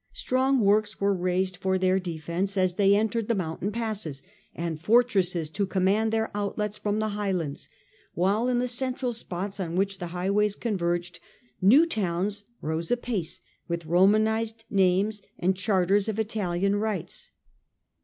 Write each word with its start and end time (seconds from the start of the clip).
Strong 0.13 0.61
works 0.61 0.99
were 0.99 1.11
To 1.11 1.17
complete 1.17 1.31
raised 1.31 1.57
for 1.57 1.77
their 1.77 1.99
defence 1.99 2.57
as 2.57 2.73
they 2.73 2.95
entered 2.95 3.27
the 3.27 3.35
{^erountry 3.35 3.37
mountain 3.37 3.71
passes, 3.71 4.23
and 4.55 4.81
fortresses 4.81 5.47
to 5.51 5.67
command 5.67 6.07
^ 6.09 6.11
their 6.11 6.31
outlets 6.35 6.75
from 6.75 6.97
the 6.97 7.09
highlands, 7.09 7.69
while 8.15 8.47
in 8.49 8.57
the 8.57 8.63
garrisoned, 8.65 8.77
central 8.79 9.13
spots 9.13 9.59
on 9.59 9.75
which 9.75 9.99
the 9.99 10.07
highways 10.07 10.55
converged, 10.55 11.19
new 11.61 11.85
towns 11.85 12.45
rose 12.61 12.89
apace 12.89 13.41
with 13.67 13.85
Romanized 13.85 14.65
names 14.71 15.21
and 15.37 15.55
charters 15.55 16.09
of 16.09 16.17
Italian 16.17 16.77
rights. 16.77 17.29